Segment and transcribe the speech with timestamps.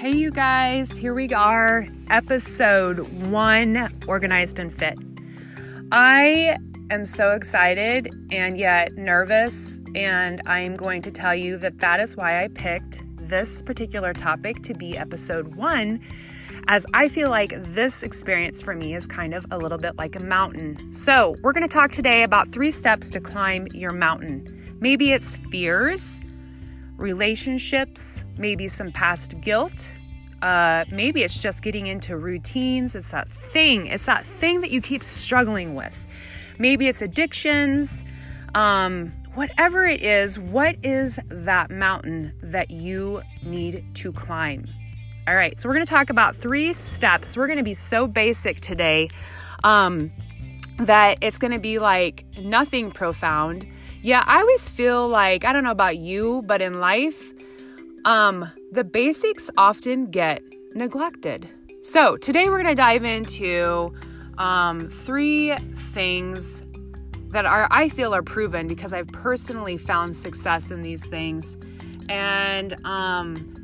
[0.00, 4.98] Hey, you guys, here we are, episode one Organized and Fit.
[5.92, 6.56] I
[6.90, 12.00] am so excited and yet nervous, and I am going to tell you that that
[12.00, 16.00] is why I picked this particular topic to be episode one,
[16.66, 20.16] as I feel like this experience for me is kind of a little bit like
[20.16, 20.94] a mountain.
[20.94, 24.78] So, we're going to talk today about three steps to climb your mountain.
[24.80, 26.22] Maybe it's fears
[27.00, 29.88] relationships, maybe some past guilt.
[30.42, 32.94] Uh, maybe it's just getting into routines.
[32.94, 33.86] It's that thing.
[33.86, 35.96] It's that thing that you keep struggling with.
[36.58, 38.04] Maybe it's addictions.
[38.54, 44.66] Um, whatever it is, what is that mountain that you need to climb?
[45.28, 47.36] All right, so we're going to talk about three steps.
[47.36, 49.10] We're going to be so basic today
[49.62, 50.10] um,
[50.78, 53.66] that it's going to be like nothing profound
[54.02, 57.32] yeah, I always feel like, I don't know about you, but in life,
[58.04, 60.42] um, the basics often get
[60.74, 61.48] neglected.
[61.82, 63.92] So today we're going to dive into
[64.38, 65.54] um, three
[65.92, 66.62] things
[67.28, 71.56] that are I feel are proven because I've personally found success in these things.
[72.08, 73.56] And um,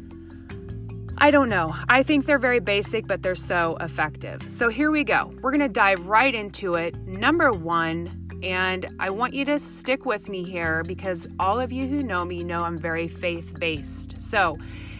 [1.18, 1.74] I don't know.
[1.88, 4.42] I think they're very basic, but they're so effective.
[4.48, 5.34] So here we go.
[5.40, 6.94] We're to dive right into it.
[7.06, 11.86] Number one, and I want you to stick with me here because all of you
[11.86, 14.20] who know me know I'm very faith based.
[14.20, 14.56] So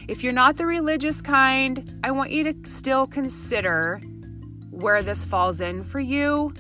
[0.09, 4.01] if you're not the religious kind, I want you to still consider
[4.71, 6.55] where this falls in for you.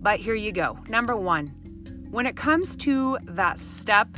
[0.00, 0.78] But here you go.
[0.88, 1.48] Number one,
[2.10, 4.08] when it comes to that step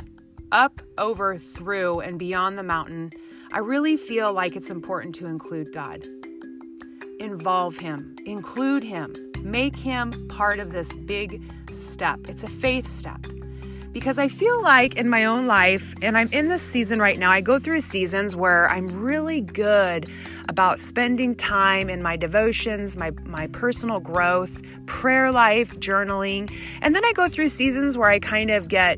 [0.51, 3.11] up, over, through, and beyond the mountain,
[3.51, 6.05] I really feel like it's important to include God.
[7.19, 9.13] Involve Him, include Him,
[9.43, 11.41] make Him part of this big
[11.71, 12.19] step.
[12.27, 13.25] It's a faith step.
[13.91, 17.29] Because I feel like in my own life, and I'm in this season right now,
[17.29, 20.09] I go through seasons where I'm really good
[20.49, 26.51] about spending time in my devotions, my, my personal growth, prayer life, journaling.
[26.81, 28.97] And then I go through seasons where I kind of get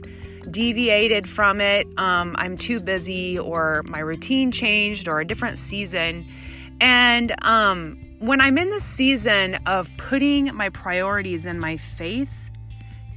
[0.49, 1.87] deviated from it.
[1.97, 6.25] Um, I'm too busy, or my routine changed, or a different season.
[6.79, 12.31] And um, when I'm in the season of putting my priorities in my faith,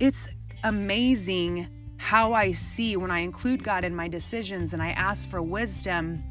[0.00, 0.28] it's
[0.64, 5.42] amazing how I see when I include God in my decisions and I ask for
[5.42, 6.22] wisdom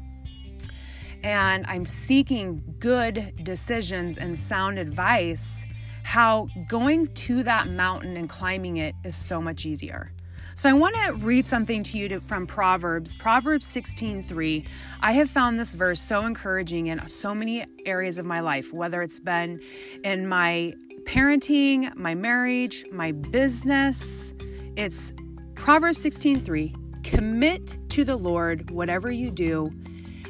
[1.22, 5.64] and I'm seeking good decisions and sound advice,
[6.04, 10.12] how going to that mountain and climbing it is so much easier.
[10.58, 14.66] So I want to read something to you to, from Proverbs, Proverbs 16:3.
[15.00, 19.00] I have found this verse so encouraging in so many areas of my life, whether
[19.00, 19.60] it's been
[20.02, 20.72] in my
[21.04, 24.34] parenting, my marriage, my business.
[24.74, 25.12] It's
[25.54, 26.74] Proverbs 16:3.
[27.04, 29.70] Commit to the Lord whatever you do,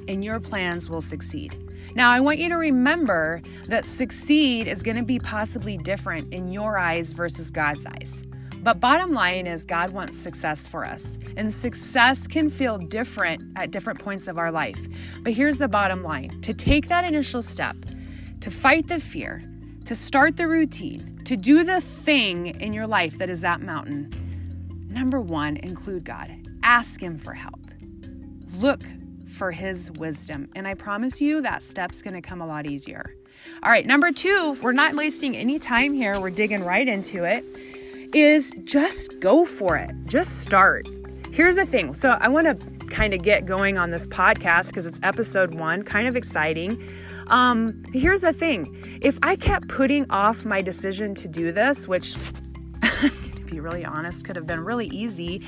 [0.08, 1.56] and your plans will succeed.
[1.94, 6.48] Now, I want you to remember that succeed is going to be possibly different in
[6.48, 8.22] your eyes versus God's eyes.
[8.62, 13.70] But bottom line is, God wants success for us, and success can feel different at
[13.70, 14.78] different points of our life.
[15.22, 17.76] But here's the bottom line to take that initial step,
[18.40, 19.42] to fight the fear,
[19.84, 24.10] to start the routine, to do the thing in your life that is that mountain,
[24.90, 26.34] number one, include God.
[26.62, 27.60] Ask Him for help.
[28.56, 28.82] Look
[29.28, 30.48] for His wisdom.
[30.56, 33.14] And I promise you that step's going to come a lot easier.
[33.62, 36.20] All right, number two, we're not wasting any time here.
[36.20, 37.44] We're digging right into it.
[38.14, 39.90] Is just go for it.
[40.06, 40.88] Just start.
[41.30, 41.92] Here's the thing.
[41.92, 45.82] So I want to kind of get going on this podcast because it's episode one,
[45.82, 46.82] kind of exciting.
[47.26, 52.14] Um, here's the thing if I kept putting off my decision to do this, which,
[52.82, 53.10] to
[53.46, 55.42] be really honest, could have been really easy.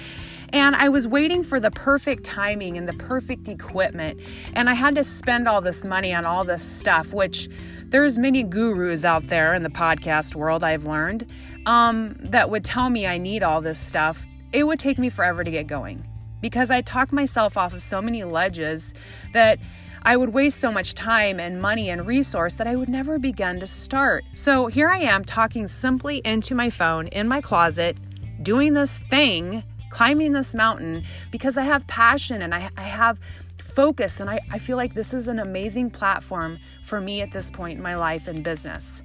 [0.53, 4.21] And I was waiting for the perfect timing and the perfect equipment.
[4.55, 7.49] And I had to spend all this money on all this stuff, which
[7.87, 11.31] there's many gurus out there in the podcast world, I've learned,
[11.67, 14.25] um, that would tell me I need all this stuff.
[14.53, 16.05] It would take me forever to get going
[16.41, 18.95] because I talk myself off of so many ledges
[19.33, 19.59] that
[20.03, 23.61] I would waste so much time and money and resource that I would never begin
[23.61, 24.25] to start.
[24.33, 27.99] So here I am talking simply into my phone in my closet,
[28.43, 33.19] doing this thing, climbing this mountain because I have passion and I, I have
[33.61, 34.21] focus.
[34.21, 37.77] And I, I feel like this is an amazing platform for me at this point
[37.77, 39.03] in my life and business.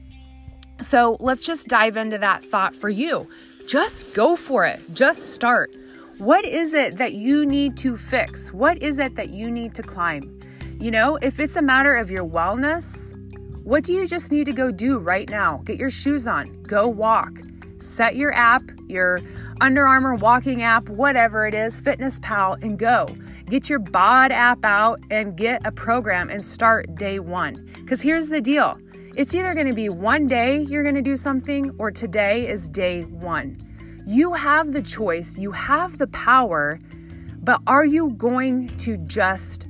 [0.82, 3.30] So let's just dive into that thought for you.
[3.68, 5.72] Just go for it, just start.
[6.18, 8.54] What is it that you need to fix?
[8.54, 10.40] What is it that you need to climb?
[10.80, 13.14] You know, if it's a matter of your wellness,
[13.64, 15.62] what do you just need to go do right now?
[15.66, 17.40] Get your shoes on, go walk,
[17.86, 19.22] set your app, your
[19.62, 23.08] Under Armour walking app, whatever it is, Fitness Pal, and go.
[23.50, 27.70] Get your BOD app out and get a program and start day one.
[27.76, 28.78] Because here's the deal
[29.16, 32.68] it's either going to be one day you're going to do something, or today is
[32.68, 33.62] day one.
[34.06, 36.80] You have the choice, you have the power,
[37.42, 39.68] but are you going to just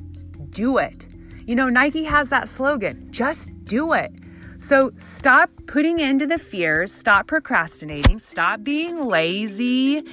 [0.49, 1.07] do it?
[1.45, 4.11] You know, Nike has that slogan just do it.
[4.57, 10.03] So stop putting into the fears, stop procrastinating, stop being lazy,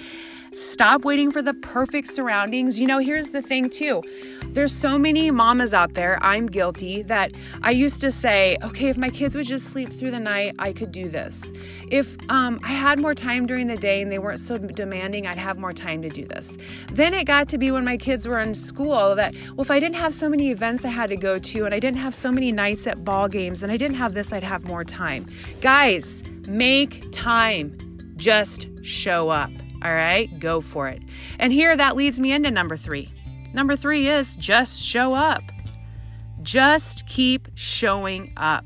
[0.52, 2.78] Stop waiting for the perfect surroundings.
[2.78, 4.02] You know, here's the thing too.
[4.48, 7.32] There's so many mamas out there, I'm guilty, that
[7.62, 10.74] I used to say, okay, if my kids would just sleep through the night, I
[10.74, 11.50] could do this.
[11.90, 15.38] If um, I had more time during the day and they weren't so demanding, I'd
[15.38, 16.58] have more time to do this.
[16.92, 19.80] Then it got to be when my kids were in school that, well, if I
[19.80, 22.30] didn't have so many events I had to go to and I didn't have so
[22.30, 25.24] many nights at ball games and I didn't have this, I'd have more time.
[25.62, 27.72] Guys, make time.
[28.16, 29.50] Just show up.
[29.82, 31.02] All right, go for it.
[31.38, 33.12] And here that leads me into number three.
[33.52, 35.42] Number three is just show up.
[36.42, 38.64] Just keep showing up.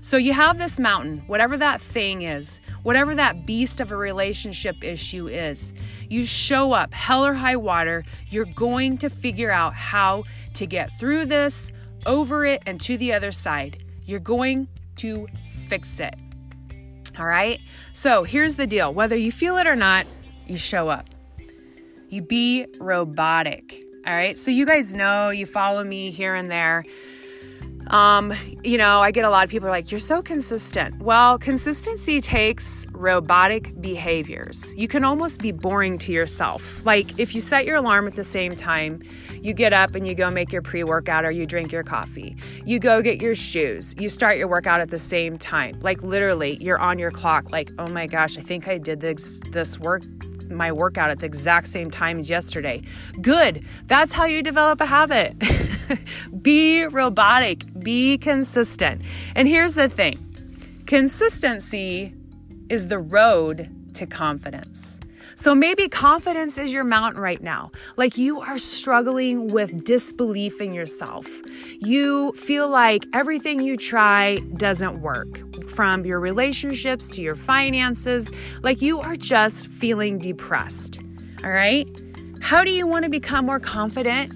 [0.00, 4.84] So you have this mountain, whatever that thing is, whatever that beast of a relationship
[4.84, 5.72] issue is,
[6.08, 10.24] you show up, hell or high water, you're going to figure out how
[10.54, 11.72] to get through this,
[12.06, 13.84] over it, and to the other side.
[14.04, 15.26] You're going to
[15.66, 16.14] fix it.
[17.18, 17.60] All right?
[17.92, 20.06] So here's the deal whether you feel it or not,
[20.48, 21.08] you show up.
[22.08, 23.84] You be robotic.
[24.06, 24.38] All right.
[24.38, 26.84] So you guys know you follow me here and there.
[27.88, 31.00] Um, you know, I get a lot of people like, you're so consistent.
[31.00, 34.74] Well, consistency takes robotic behaviors.
[34.74, 36.84] You can almost be boring to yourself.
[36.84, 39.02] Like if you set your alarm at the same time,
[39.40, 42.36] you get up and you go make your pre workout or you drink your coffee.
[42.64, 43.94] You go get your shoes.
[43.98, 45.78] You start your workout at the same time.
[45.80, 47.52] Like literally, you're on your clock.
[47.52, 50.02] Like, oh my gosh, I think I did this, this work
[50.50, 52.82] my workout at the exact same time as yesterday.
[53.20, 53.64] Good.
[53.86, 55.34] That's how you develop a habit.
[56.42, 59.02] be robotic, be consistent.
[59.34, 60.18] And here's the thing
[60.86, 62.14] consistency
[62.68, 64.98] is the road to confidence.
[65.38, 67.70] So maybe confidence is your mountain right now.
[67.96, 71.28] Like you are struggling with disbelief in yourself.
[71.78, 78.30] You feel like everything you try doesn't work, from your relationships to your finances.
[78.62, 81.00] Like you are just feeling depressed.
[81.44, 81.88] All right?
[82.40, 84.32] How do you want to become more confident?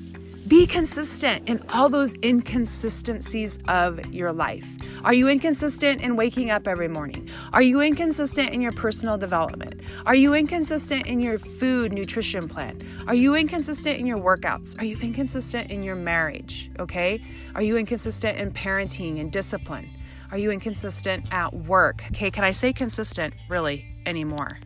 [0.48, 4.66] Be consistent in all those inconsistencies of your life.
[5.04, 7.28] Are you inconsistent in waking up every morning?
[7.52, 9.80] Are you inconsistent in your personal development?
[10.04, 12.80] Are you inconsistent in your food nutrition plan?
[13.06, 14.78] Are you inconsistent in your workouts?
[14.80, 16.70] Are you inconsistent in your marriage?
[16.78, 17.24] Okay?
[17.54, 19.90] Are you inconsistent in parenting and discipline?
[20.32, 22.02] Are you inconsistent at work?
[22.10, 24.58] Okay, can I say consistent really anymore?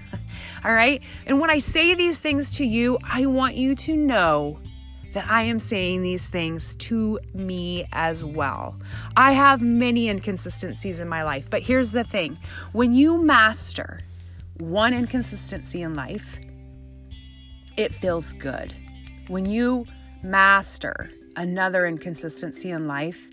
[0.64, 1.00] All right?
[1.26, 4.58] And when I say these things to you, I want you to know
[5.12, 8.74] that I am saying these things to me as well.
[9.16, 12.36] I have many inconsistencies in my life, but here's the thing
[12.72, 14.00] when you master
[14.58, 16.40] one inconsistency in life,
[17.76, 18.74] it feels good.
[19.28, 19.86] When you
[20.24, 23.30] master another inconsistency in life,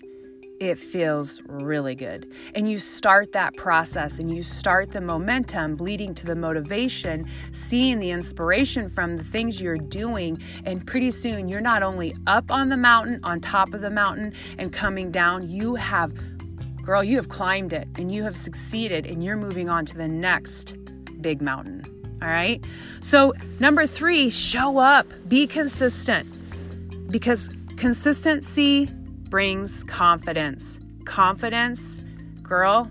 [0.60, 2.30] it feels really good.
[2.54, 7.98] And you start that process and you start the momentum leading to the motivation, seeing
[7.98, 10.38] the inspiration from the things you're doing.
[10.66, 14.34] And pretty soon, you're not only up on the mountain, on top of the mountain,
[14.58, 16.12] and coming down, you have,
[16.82, 20.08] girl, you have climbed it and you have succeeded and you're moving on to the
[20.08, 20.76] next
[21.22, 21.82] big mountain.
[22.20, 22.62] All right.
[23.00, 26.28] So, number three, show up, be consistent
[27.10, 27.48] because
[27.78, 28.90] consistency
[29.30, 30.80] brings confidence.
[31.04, 32.02] Confidence,
[32.42, 32.90] girl,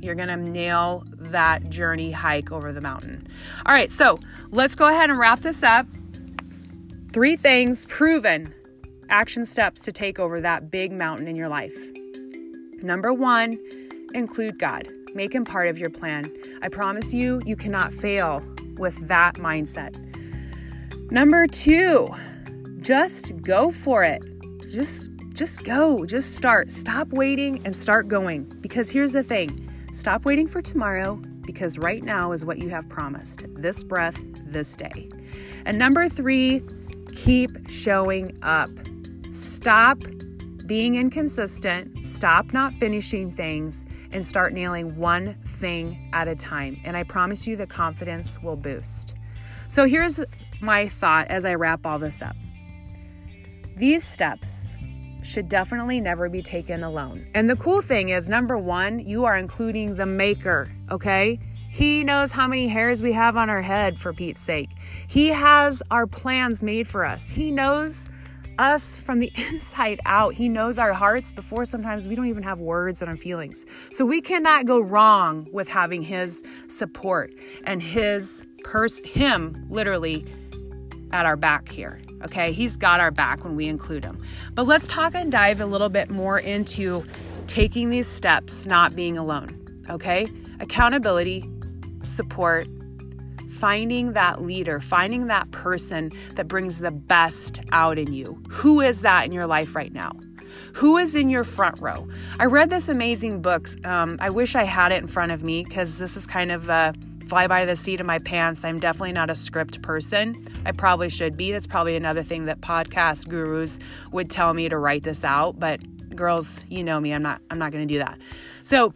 [0.00, 3.26] you're going to nail that journey hike over the mountain.
[3.64, 4.18] All right, so
[4.50, 5.86] let's go ahead and wrap this up.
[7.12, 8.52] Three things proven
[9.08, 11.76] action steps to take over that big mountain in your life.
[12.82, 13.58] Number one,
[14.14, 14.88] include God.
[15.14, 16.30] Make him part of your plan.
[16.62, 18.42] I promise you, you cannot fail
[18.76, 19.96] with that mindset.
[21.10, 22.08] Number two,
[22.80, 24.22] just go for it.
[24.72, 26.70] Just just go, just start.
[26.70, 28.44] Stop waiting and start going.
[28.60, 32.88] Because here's the thing stop waiting for tomorrow because right now is what you have
[32.88, 35.10] promised this breath, this day.
[35.66, 36.62] And number three,
[37.14, 38.70] keep showing up.
[39.32, 39.98] Stop
[40.66, 46.80] being inconsistent, stop not finishing things, and start nailing one thing at a time.
[46.84, 49.14] And I promise you the confidence will boost.
[49.68, 50.20] So here's
[50.60, 52.36] my thought as I wrap all this up.
[53.76, 54.76] These steps
[55.24, 57.26] should definitely never be taken alone.
[57.34, 61.40] And the cool thing is, number one, you are including the maker, okay?
[61.70, 64.70] He knows how many hairs we have on our head, for Pete's sake.
[65.08, 67.30] He has our plans made for us.
[67.30, 68.08] He knows
[68.58, 70.34] us from the inside out.
[70.34, 73.64] He knows our hearts before sometimes we don't even have words and our feelings.
[73.90, 80.24] So we cannot go wrong with having his support and his purse, him literally
[81.12, 82.00] at our back here.
[82.24, 84.22] Okay, he's got our back when we include him.
[84.54, 87.04] But let's talk and dive a little bit more into
[87.46, 89.60] taking these steps, not being alone.
[89.90, 90.26] Okay,
[90.60, 91.44] accountability,
[92.02, 92.66] support,
[93.58, 98.40] finding that leader, finding that person that brings the best out in you.
[98.48, 100.12] Who is that in your life right now?
[100.74, 102.08] Who is in your front row?
[102.38, 103.68] I read this amazing book.
[103.86, 106.68] Um, I wish I had it in front of me because this is kind of
[106.68, 106.94] a
[107.28, 108.64] fly by the seat of my pants.
[108.64, 110.46] I'm definitely not a script person.
[110.66, 111.52] I probably should be.
[111.52, 113.78] That's probably another thing that podcast gurus
[114.12, 115.58] would tell me to write this out.
[115.58, 115.80] But
[116.14, 117.12] girls, you know me.
[117.12, 117.40] I'm not.
[117.50, 118.18] I'm not going to do that.
[118.62, 118.94] So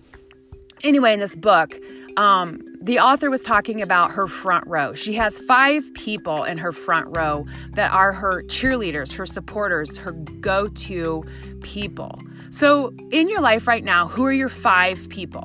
[0.85, 1.79] anyway, in this book,
[2.17, 4.93] um, the author was talking about her front row.
[4.95, 10.13] She has five people in her front row that are her cheerleaders, her supporters, her
[10.13, 11.25] go to
[11.63, 12.19] people.
[12.51, 15.45] So, in your life right now, who are your five people?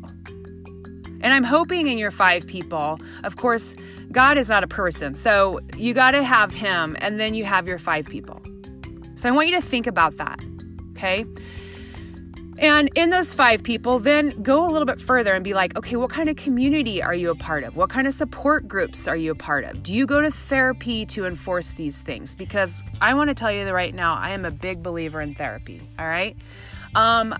[1.23, 3.75] And I'm hoping in your five people, of course,
[4.11, 5.15] God is not a person.
[5.15, 8.41] So, you got to have Him, and then you have your five people.
[9.15, 10.39] So, I want you to think about that.
[10.91, 11.25] Okay.
[12.59, 15.95] And in those five people, then go a little bit further and be like, okay,
[15.95, 17.75] what kind of community are you a part of?
[17.75, 19.81] What kind of support groups are you a part of?
[19.81, 22.35] Do you go to therapy to enforce these things?
[22.35, 25.33] Because I want to tell you that right now, I am a big believer in
[25.33, 25.81] therapy.
[25.97, 26.37] All right.
[26.95, 27.35] Um,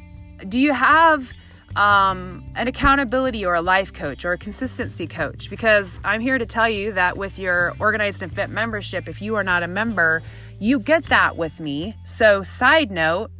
[0.49, 1.31] do you have
[1.75, 5.49] um, an accountability or a life coach or a consistency coach?
[5.49, 9.35] Because I'm here to tell you that with your organized and fit membership, if you
[9.35, 10.21] are not a member,
[10.59, 11.95] you get that with me.
[12.03, 13.31] So, side note,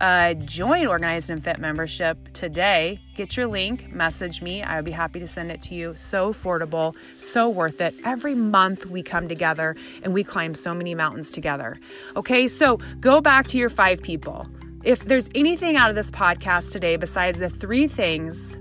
[0.00, 3.00] uh, join Organized and Fit membership today.
[3.14, 4.62] Get your link, message me.
[4.62, 5.94] I would be happy to send it to you.
[5.96, 7.94] So affordable, so worth it.
[8.04, 11.78] Every month we come together and we climb so many mountains together.
[12.14, 14.46] Okay, so go back to your five people.
[14.84, 18.56] If there's anything out of this podcast today besides the three things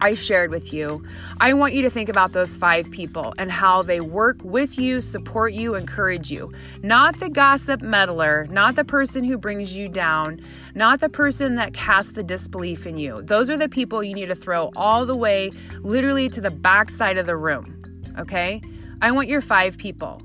[0.00, 1.04] I shared with you,
[1.40, 5.00] I want you to think about those five people and how they work with you,
[5.00, 6.50] support you, encourage you.
[6.82, 10.40] Not the gossip meddler, not the person who brings you down,
[10.74, 13.20] not the person that casts the disbelief in you.
[13.22, 15.50] Those are the people you need to throw all the way,
[15.80, 17.76] literally, to the backside of the room.
[18.18, 18.62] Okay?
[19.02, 20.20] I want your five people.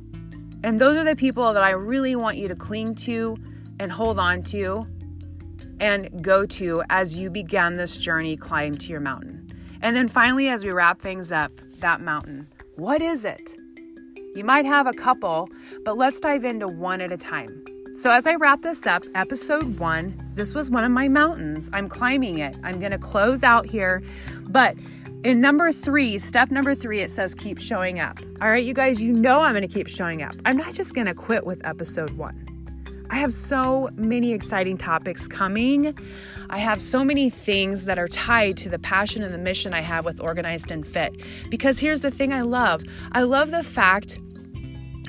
[0.64, 3.38] And those are the people that I really want you to cling to
[3.80, 4.86] and hold on to
[5.80, 9.42] and go to as you begin this journey climb to your mountain.
[9.82, 12.48] And then finally, as we wrap things up, that mountain.
[12.76, 13.56] What is it?
[14.36, 15.50] You might have a couple,
[15.84, 17.64] but let's dive into one at a time.
[17.96, 21.70] So, as I wrap this up, episode one, this was one of my mountains.
[21.72, 22.58] I'm climbing it.
[22.64, 24.04] I'm going to close out here.
[24.42, 24.76] But
[25.24, 28.20] in number three, step number three, it says keep showing up.
[28.42, 30.36] All right, you guys, you know I'm going to keep showing up.
[30.44, 32.55] I'm not just going to quit with episode one.
[33.10, 35.98] I have so many exciting topics coming.
[36.50, 39.82] I have so many things that are tied to the passion and the mission I
[39.82, 41.22] have with Organized and Fit.
[41.50, 44.20] Because here's the thing I love I love the fact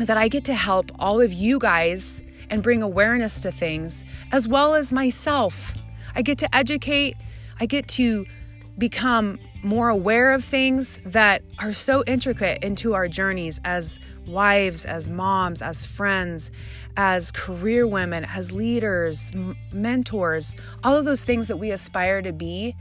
[0.00, 4.46] that I get to help all of you guys and bring awareness to things, as
[4.46, 5.72] well as myself.
[6.14, 7.16] I get to educate,
[7.58, 8.26] I get to
[8.78, 15.08] become more aware of things that are so intricate into our journeys as wives, as
[15.08, 16.50] moms, as friends,
[16.96, 22.32] as career women, as leaders, m- mentors, all of those things that we aspire to
[22.32, 22.74] be.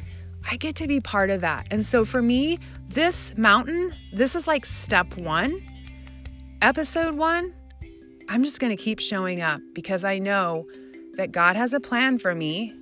[0.50, 1.68] I get to be part of that.
[1.72, 5.62] And so for me, this mountain, this is like step one.
[6.62, 7.54] Episode one,
[8.30, 10.66] I'm just going to keep showing up because I know
[11.14, 12.74] that God has a plan for me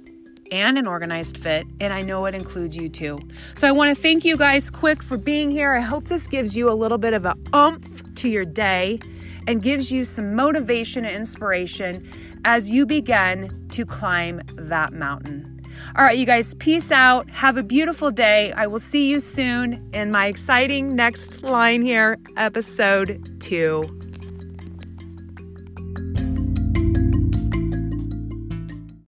[0.54, 3.18] and an organized fit, and I know it includes you too.
[3.56, 5.74] So I want to thank you guys quick for being here.
[5.74, 9.00] I hope this gives you a little bit of a umph to your day
[9.48, 12.08] and gives you some motivation and inspiration
[12.46, 15.50] as you begin to climb that mountain.
[15.98, 17.28] All right, you guys, peace out.
[17.32, 18.52] Have a beautiful day.
[18.54, 24.03] I will see you soon in my exciting next line here, episode two.